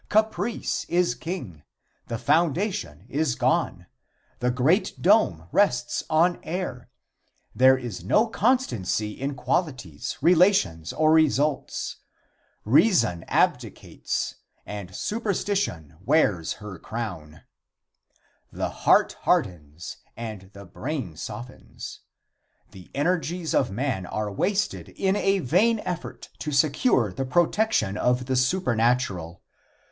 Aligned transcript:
Caprice 0.09 0.83
is 0.89 1.13
king. 1.13 1.61
The 2.07 2.17
foundation 2.17 3.05
is 3.07 3.35
gone. 3.35 3.85
The 4.39 4.49
great 4.49 4.99
dome 4.99 5.47
rests 5.51 6.01
on 6.09 6.39
air. 6.41 6.89
There 7.53 7.77
is 7.77 8.03
no 8.03 8.25
constancy 8.25 9.11
in 9.11 9.35
qualities, 9.35 10.17
relations 10.19 10.91
or 10.91 11.13
results. 11.13 11.97
Reason 12.65 13.23
abdicates 13.27 14.37
and 14.65 14.95
superstition 14.95 15.95
wears 16.03 16.53
her 16.53 16.79
crown. 16.79 17.41
The 18.51 18.69
heart 18.69 19.13
hardens 19.21 19.97
and 20.17 20.49
the 20.53 20.65
brain 20.65 21.15
softens. 21.15 21.99
The 22.71 22.89
energies 22.95 23.53
of 23.53 23.69
man 23.69 24.07
are 24.07 24.31
wasted 24.31 24.89
in 24.89 25.15
a 25.15 25.37
vain 25.41 25.77
effort 25.81 26.29
to 26.39 26.51
secure 26.51 27.13
the 27.13 27.23
protection 27.23 27.97
of 27.97 28.25
the 28.25 28.35
supernatural. 28.35 29.43